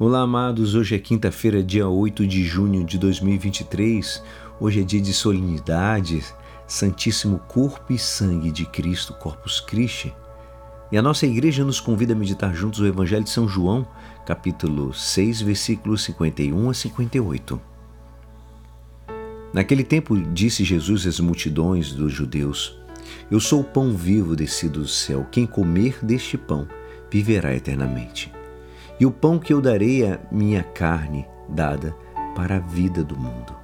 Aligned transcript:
Olá, 0.00 0.20
amados. 0.20 0.76
Hoje 0.76 0.94
é 0.94 0.98
quinta-feira, 1.00 1.60
dia 1.60 1.88
8 1.88 2.24
de 2.24 2.44
junho 2.44 2.84
de 2.84 2.96
2023. 2.96 4.22
Hoje 4.60 4.80
é 4.80 4.84
dia 4.84 5.00
de 5.00 5.12
solenidade, 5.12 6.24
Santíssimo 6.68 7.40
Corpo 7.48 7.92
e 7.92 7.98
Sangue 7.98 8.52
de 8.52 8.64
Cristo, 8.64 9.12
Corpus 9.14 9.58
Christi. 9.58 10.14
E 10.92 10.96
a 10.96 11.02
nossa 11.02 11.26
igreja 11.26 11.64
nos 11.64 11.80
convida 11.80 12.12
a 12.12 12.16
meditar 12.16 12.54
juntos 12.54 12.78
o 12.78 12.86
Evangelho 12.86 13.24
de 13.24 13.30
São 13.30 13.48
João, 13.48 13.84
capítulo 14.24 14.94
6, 14.94 15.40
versículos 15.40 16.04
51 16.04 16.70
a 16.70 16.74
58. 16.74 17.60
Naquele 19.52 19.82
tempo 19.82 20.16
disse 20.32 20.62
Jesus 20.62 21.08
às 21.08 21.18
multidões 21.18 21.92
dos 21.92 22.12
judeus: 22.12 22.78
Eu 23.28 23.40
sou 23.40 23.62
o 23.62 23.64
pão 23.64 23.92
vivo 23.96 24.36
descido 24.36 24.78
do 24.78 24.86
céu. 24.86 25.26
Quem 25.32 25.44
comer 25.44 25.98
deste 26.04 26.38
pão 26.38 26.68
viverá 27.10 27.52
eternamente. 27.52 28.37
E 29.00 29.06
o 29.06 29.10
pão 29.10 29.38
que 29.38 29.52
eu 29.52 29.60
darei 29.60 30.04
é 30.04 30.18
minha 30.30 30.62
carne 30.62 31.26
dada 31.48 31.94
para 32.34 32.56
a 32.56 32.60
vida 32.60 33.04
do 33.04 33.16
mundo. 33.16 33.56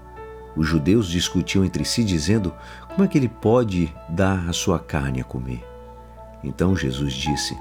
Os 0.56 0.66
judeus 0.66 1.08
discutiam 1.08 1.64
entre 1.64 1.84
si, 1.84 2.04
dizendo: 2.04 2.54
Como 2.88 3.04
é 3.04 3.08
que 3.08 3.18
ele 3.18 3.28
pode 3.28 3.92
dar 4.08 4.48
a 4.48 4.52
sua 4.52 4.78
carne 4.78 5.20
a 5.20 5.24
comer? 5.24 5.64
Então 6.42 6.76
Jesus 6.76 7.12
disse: 7.12 7.56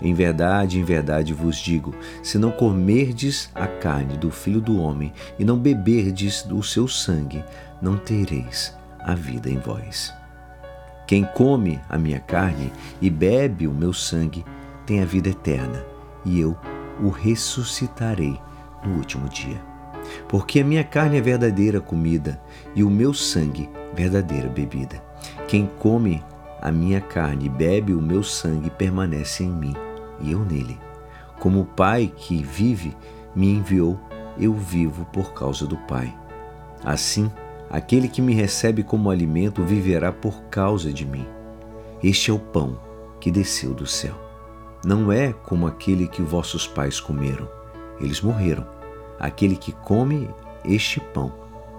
Em 0.00 0.14
verdade, 0.14 0.78
em 0.78 0.84
verdade 0.84 1.34
vos 1.34 1.56
digo: 1.58 1.94
se 2.22 2.38
não 2.38 2.50
comerdes 2.50 3.50
a 3.54 3.66
carne 3.66 4.16
do 4.16 4.30
filho 4.30 4.60
do 4.60 4.80
homem 4.80 5.12
e 5.38 5.44
não 5.44 5.58
beberdes 5.58 6.42
do 6.42 6.62
seu 6.62 6.88
sangue, 6.88 7.44
não 7.82 7.96
tereis 7.98 8.74
a 9.00 9.14
vida 9.14 9.50
em 9.50 9.58
vós. 9.58 10.12
Quem 11.06 11.24
come 11.24 11.80
a 11.88 11.96
minha 11.98 12.20
carne 12.20 12.72
e 13.00 13.08
bebe 13.08 13.66
o 13.66 13.72
meu 13.72 13.92
sangue 13.92 14.44
tem 14.86 15.02
a 15.02 15.06
vida 15.06 15.28
eterna, 15.28 15.84
e 16.24 16.38
eu 16.38 16.56
o 17.00 17.08
ressuscitarei 17.08 18.40
no 18.84 18.96
último 18.96 19.28
dia. 19.28 19.60
Porque 20.28 20.60
a 20.60 20.64
minha 20.64 20.84
carne 20.84 21.18
é 21.18 21.20
verdadeira 21.20 21.80
comida 21.80 22.40
e 22.74 22.82
o 22.82 22.90
meu 22.90 23.12
sangue 23.12 23.68
verdadeira 23.94 24.48
bebida. 24.48 25.02
Quem 25.46 25.66
come 25.78 26.22
a 26.60 26.72
minha 26.72 27.00
carne 27.00 27.46
e 27.46 27.48
bebe 27.48 27.92
o 27.92 28.00
meu 28.00 28.22
sangue 28.22 28.70
permanece 28.70 29.44
em 29.44 29.50
mim 29.50 29.74
e 30.20 30.32
eu 30.32 30.44
nele. 30.44 30.78
Como 31.38 31.60
o 31.60 31.64
Pai 31.64 32.12
que 32.16 32.42
vive 32.42 32.96
me 33.34 33.50
enviou, 33.50 33.98
eu 34.38 34.54
vivo 34.54 35.04
por 35.12 35.32
causa 35.32 35.66
do 35.66 35.76
Pai. 35.76 36.12
Assim, 36.84 37.30
aquele 37.70 38.08
que 38.08 38.22
me 38.22 38.34
recebe 38.34 38.82
como 38.82 39.10
alimento 39.10 39.62
viverá 39.62 40.12
por 40.12 40.42
causa 40.44 40.92
de 40.92 41.04
mim. 41.04 41.26
Este 42.02 42.30
é 42.30 42.34
o 42.34 42.38
pão 42.38 42.78
que 43.20 43.30
desceu 43.30 43.74
do 43.74 43.86
céu 43.86 44.27
não 44.84 45.10
é 45.12 45.32
como 45.32 45.66
aquele 45.66 46.06
que 46.06 46.22
vossos 46.22 46.66
pais 46.66 47.00
comeram. 47.00 47.48
Eles 48.00 48.20
morreram. 48.20 48.66
Aquele 49.18 49.56
que 49.56 49.72
come 49.72 50.30
este 50.64 51.00
pão 51.00 51.32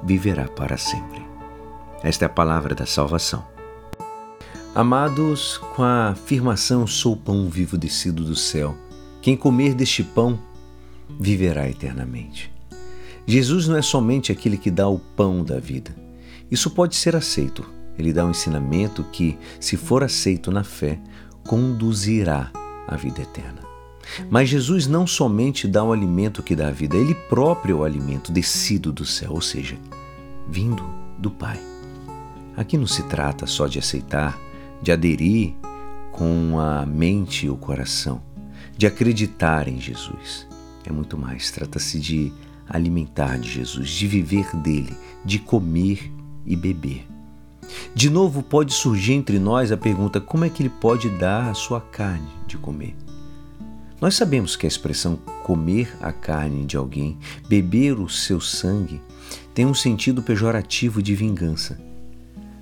viverá 0.03 0.47
para 0.47 0.78
sempre. 0.78 1.25
Esta 2.03 2.25
é 2.25 2.27
a 2.27 2.30
palavra 2.30 2.75
da 2.75 2.86
salvação. 2.86 3.45
Amados, 4.75 5.58
com 5.75 5.83
a 5.83 6.09
afirmação 6.09 6.86
sou 6.86 7.16
pão 7.16 7.50
vivo 7.50 7.77
descido 7.77 8.23
do 8.23 8.36
céu, 8.36 8.75
quem 9.22 9.36
comer 9.36 9.73
deste 9.73 10.03
pão 10.03 10.39
viverá 11.20 11.67
eternamente. 11.67 12.52
Jesus 13.25 13.67
não 13.67 13.75
é 13.75 13.81
somente 13.81 14.31
aquele 14.31 14.58
que 14.58 14.72
dá 14.72 14.88
o 14.88 15.00
pão 15.00 15.44
da 15.44 15.59
vida. 15.59 15.95
Isso 16.50 16.70
pode 16.70 16.95
ser 16.95 17.16
aceito. 17.16 17.66
Ele 17.97 18.14
dá 18.14 18.25
um 18.25 18.31
ensinamento 18.31 19.03
que, 19.11 19.38
se 19.59 19.75
for 19.75 20.03
aceito 20.03 20.52
na 20.52 20.64
fé, 20.64 21.00
conduzirá 21.45 22.52
a 22.90 22.98
vida 22.98 23.22
eterna. 23.22 23.62
Mas 24.30 24.50
Jesus 24.50 24.88
não 24.88 25.06
somente 25.06 25.68
dá 25.68 25.84
o 25.84 25.94
alimento 25.94 26.42
que 26.42 26.56
dá 26.56 26.70
a 26.70 26.72
vida, 26.72 26.98
ele 26.98 27.14
próprio 27.14 27.78
é 27.78 27.80
o 27.80 27.84
alimento 27.84 28.32
descido 28.32 28.92
do 28.92 29.06
céu, 29.06 29.34
ou 29.34 29.42
seja, 29.42 29.78
vindo 30.48 30.84
do 31.17 31.30
Pai. 31.30 31.60
Aqui 32.58 32.78
não 32.78 32.88
se 32.88 33.04
trata 33.04 33.45
só 33.45 33.67
de 33.67 33.80
aceitar, 33.80 34.38
de 34.82 34.92
aderir 34.92 35.54
com 36.11 36.60
a 36.60 36.86
mente 36.86 37.45
e 37.45 37.49
o 37.49 37.55
coração, 37.55 38.22
de 38.76 38.88
acreditar 38.88 39.67
em 39.67 39.80
Jesus. 39.80 40.48
É 40.86 40.92
muito 40.92 41.17
mais, 41.17 41.52
trata-se 41.52 41.99
de 41.99 42.33
alimentar 42.67 43.38
de 43.38 43.49
Jesus, 43.49 43.89
de 43.89 44.08
viver 44.08 44.55
dele, 44.58 44.95
de 45.23 45.39
comer 45.39 46.11
e 46.45 46.55
beber. 46.55 47.05
De 47.93 48.09
novo, 48.09 48.41
pode 48.41 48.73
surgir 48.73 49.13
entre 49.13 49.39
nós 49.39 49.71
a 49.71 49.77
pergunta: 49.77 50.19
como 50.19 50.45
é 50.45 50.49
que 50.49 50.61
ele 50.61 50.69
pode 50.69 51.09
dar 51.09 51.49
a 51.49 51.53
sua 51.53 51.81
carne 51.81 52.27
de 52.47 52.57
comer? 52.57 52.95
Nós 54.02 54.15
sabemos 54.15 54.55
que 54.55 54.65
a 54.65 54.69
expressão 54.69 55.17
comer 55.43 55.93
a 56.02 56.13
carne 56.13 56.65
de 56.65 56.77
alguém, 56.77 57.17
beber 57.49 57.99
o 57.99 58.07
seu 58.07 58.39
sangue, 58.39 59.02
tem 59.53 59.65
um 59.65 59.73
sentido 59.73 60.23
pejorativo 60.23 61.02
de 61.02 61.13
vingança. 61.15 61.77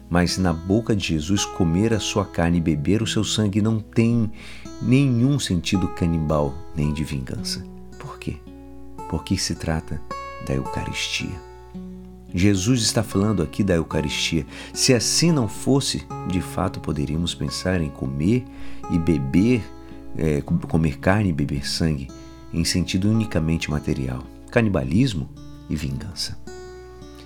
Mas 0.09 0.38
na 0.38 0.53
boca 0.53 0.95
de 0.95 1.09
Jesus, 1.09 1.45
comer 1.45 1.94
a 1.94 2.00
sua 2.00 2.25
carne 2.25 2.57
e 2.57 2.62
beber 2.62 3.03
o 3.03 3.07
seu 3.07 3.24
sangue 3.24 3.62
não 3.62 3.79
tem 3.79 4.31
nenhum 4.81 5.38
sentido 5.38 5.88
canibal 5.89 6.53
nem 6.75 6.94
de 6.94 7.03
vingança. 7.03 7.63
Por 8.00 8.18
quê? 8.18 8.38
Porque 9.09 9.38
se 9.38 9.53
trata 9.53 10.01
da 10.47 10.56
Eucaristia. 10.56 11.47
Jesus 12.34 12.82
está 12.82 13.02
falando 13.02 13.42
aqui 13.42 13.64
da 13.64 13.76
Eucaristia. 13.76 14.46
Se 14.74 14.94
assim 14.94 15.32
não 15.32 15.48
fosse, 15.48 16.06
de 16.28 16.42
fato 16.42 16.80
poderíamos 16.80 17.34
pensar 17.34 17.82
em 17.82 17.90
comer 17.90 18.44
e 18.92 19.00
beber, 19.00 19.64
é, 20.18 20.42
comer 20.42 21.00
carne 21.00 21.30
e 21.30 21.34
beber 21.34 21.68
sangue, 21.68 22.10
em 22.54 22.64
sentido 22.64 23.10
unicamente 23.10 23.72
material, 23.72 24.24
canibalismo 24.52 25.30
e 25.70 25.76
vingança. 25.76 26.38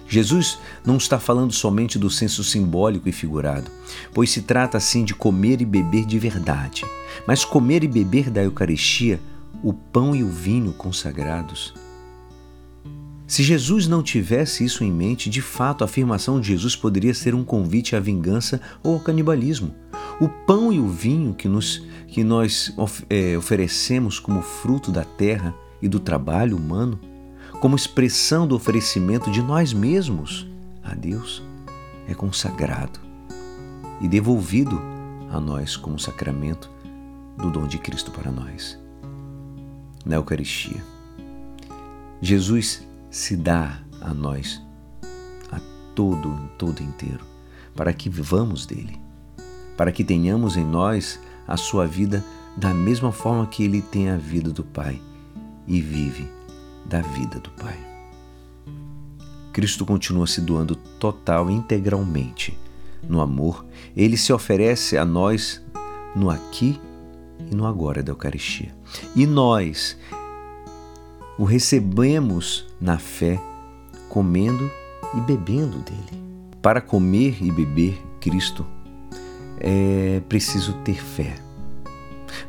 Jesus 0.07 0.59
não 0.85 0.97
está 0.97 1.17
falando 1.17 1.53
somente 1.53 1.97
do 1.97 2.09
senso 2.09 2.43
simbólico 2.43 3.07
e 3.07 3.13
figurado, 3.13 3.71
pois 4.13 4.29
se 4.29 4.41
trata 4.41 4.77
assim 4.77 5.05
de 5.05 5.15
comer 5.15 5.61
e 5.61 5.65
beber 5.65 6.05
de 6.05 6.19
verdade, 6.19 6.83
mas 7.25 7.45
comer 7.45 7.83
e 7.83 7.87
beber 7.87 8.29
da 8.29 8.43
Eucaristia, 8.43 9.21
o 9.63 9.73
pão 9.73 10.13
e 10.13 10.21
o 10.21 10.29
vinho 10.29 10.73
consagrados 10.73 11.73
se 13.31 13.43
Jesus 13.43 13.87
não 13.87 14.03
tivesse 14.03 14.65
isso 14.65 14.83
em 14.83 14.91
mente, 14.91 15.29
de 15.29 15.41
fato 15.41 15.83
a 15.83 15.85
afirmação 15.85 16.41
de 16.41 16.49
Jesus 16.49 16.75
poderia 16.75 17.13
ser 17.13 17.33
um 17.33 17.45
convite 17.45 17.95
à 17.95 17.99
vingança 18.01 18.59
ou 18.83 18.95
ao 18.95 18.99
canibalismo. 18.99 19.73
O 20.19 20.27
pão 20.27 20.73
e 20.73 20.81
o 20.81 20.89
vinho 20.89 21.33
que, 21.33 21.47
nos, 21.47 21.81
que 22.09 22.25
nós 22.25 22.75
é, 23.09 23.37
oferecemos 23.37 24.19
como 24.19 24.41
fruto 24.41 24.91
da 24.91 25.05
terra 25.05 25.55
e 25.81 25.87
do 25.87 25.97
trabalho 25.97 26.57
humano, 26.57 26.99
como 27.61 27.73
expressão 27.73 28.45
do 28.45 28.53
oferecimento 28.53 29.31
de 29.31 29.41
nós 29.41 29.71
mesmos 29.71 30.45
a 30.83 30.93
Deus, 30.93 31.41
é 32.09 32.13
consagrado 32.13 32.99
e 34.01 34.09
devolvido 34.09 34.77
a 35.29 35.39
nós 35.39 35.77
como 35.77 35.97
sacramento 35.97 36.69
do 37.37 37.49
dom 37.49 37.65
de 37.65 37.77
Cristo 37.77 38.11
para 38.11 38.29
nós. 38.29 38.77
Na 40.05 40.17
Eucaristia. 40.17 40.83
Jesus 42.21 42.90
se 43.11 43.35
dá 43.35 43.77
a 43.99 44.13
nós, 44.13 44.61
a 45.51 45.59
todo, 45.93 46.49
todo 46.57 46.81
inteiro, 46.81 47.25
para 47.75 47.91
que 47.91 48.09
vivamos 48.09 48.65
dele, 48.65 48.97
para 49.75 49.91
que 49.91 50.03
tenhamos 50.03 50.55
em 50.55 50.65
nós 50.65 51.19
a 51.45 51.57
sua 51.57 51.85
vida 51.85 52.23
da 52.55 52.73
mesma 52.73 53.11
forma 53.11 53.45
que 53.45 53.63
ele 53.63 53.81
tem 53.81 54.09
a 54.09 54.15
vida 54.15 54.49
do 54.49 54.63
Pai 54.63 55.01
e 55.67 55.81
vive 55.81 56.27
da 56.85 57.01
vida 57.01 57.37
do 57.39 57.49
Pai. 57.51 57.77
Cristo 59.51 59.85
continua 59.85 60.25
se 60.25 60.39
doando 60.39 60.75
total 60.75 61.49
integralmente. 61.49 62.57
No 63.07 63.19
amor, 63.19 63.65
ele 63.95 64.15
se 64.15 64.31
oferece 64.31 64.97
a 64.97 65.03
nós 65.03 65.61
no 66.15 66.29
aqui 66.29 66.79
e 67.51 67.55
no 67.55 67.65
agora 67.65 68.01
da 68.01 68.11
Eucaristia. 68.11 68.73
E 69.13 69.25
nós 69.25 69.97
o 71.37 71.43
recebemos 71.43 72.70
na 72.81 72.97
fé, 72.97 73.39
comendo 74.09 74.69
e 75.15 75.21
bebendo 75.21 75.77
dele. 75.79 76.21
Para 76.61 76.81
comer 76.81 77.37
e 77.41 77.51
beber 77.51 78.01
Cristo 78.19 78.65
é 79.59 80.21
preciso 80.27 80.73
ter 80.83 81.01
fé. 81.01 81.35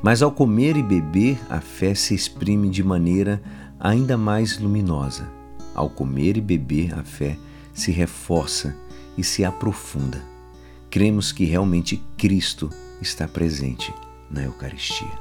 Mas 0.02 0.22
ao 0.22 0.32
comer 0.32 0.76
e 0.76 0.82
beber, 0.82 1.38
a 1.50 1.60
fé 1.60 1.94
se 1.94 2.14
exprime 2.14 2.70
de 2.70 2.82
maneira 2.82 3.42
ainda 3.78 4.16
mais 4.16 4.58
luminosa. 4.58 5.28
Ao 5.74 5.90
comer 5.90 6.36
e 6.36 6.40
beber, 6.40 6.98
a 6.98 7.04
fé 7.04 7.36
se 7.74 7.90
reforça 7.90 8.74
e 9.16 9.22
se 9.22 9.44
aprofunda. 9.44 10.22
Cremos 10.90 11.32
que 11.32 11.44
realmente 11.44 12.02
Cristo 12.16 12.70
está 13.00 13.28
presente 13.28 13.92
na 14.30 14.42
Eucaristia. 14.44 15.12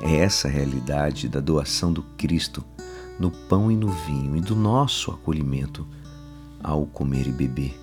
É 0.00 0.16
essa 0.16 0.48
a 0.48 0.50
realidade 0.50 1.28
da 1.28 1.40
doação 1.40 1.92
do 1.92 2.02
Cristo 2.16 2.64
no 3.18 3.30
pão 3.30 3.70
e 3.70 3.76
no 3.76 3.88
vinho 3.88 4.36
e 4.36 4.40
do 4.40 4.56
nosso 4.56 5.10
acolhimento 5.10 5.86
ao 6.62 6.86
comer 6.86 7.26
e 7.26 7.32
beber, 7.32 7.78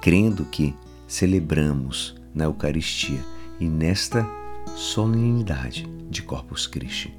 crendo 0.00 0.44
que 0.44 0.74
celebramos 1.06 2.14
na 2.34 2.44
Eucaristia 2.44 3.22
e 3.60 3.66
nesta 3.66 4.26
solenidade 4.74 5.86
de 6.10 6.22
Corpus 6.22 6.66
Christi. 6.66 7.14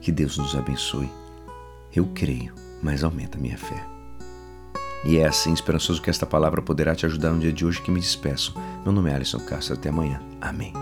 Que 0.00 0.12
Deus 0.12 0.38
nos 0.38 0.54
abençoe. 0.54 1.10
Eu 1.94 2.06
creio, 2.14 2.54
mas 2.82 3.02
aumenta 3.02 3.38
minha 3.38 3.58
fé. 3.58 3.84
E 5.04 5.18
é 5.18 5.26
assim, 5.26 5.52
esperançoso, 5.52 6.02
que 6.02 6.10
esta 6.10 6.26
palavra 6.26 6.60
poderá 6.60 6.94
te 6.94 7.06
ajudar 7.06 7.30
no 7.30 7.40
dia 7.40 7.52
de 7.52 7.64
hoje 7.64 7.80
que 7.80 7.90
me 7.90 8.00
despeço. 8.00 8.54
Meu 8.82 8.92
nome 8.92 9.10
é 9.10 9.14
Alisson 9.14 9.40
Castro. 9.40 9.74
Até 9.74 9.88
amanhã. 9.88 10.20
Amém. 10.40 10.72